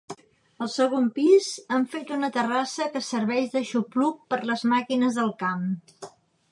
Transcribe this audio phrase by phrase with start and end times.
[0.65, 5.67] El segon pis, han fet una terrassa que serveix d'aixopluc per les màquines del camp.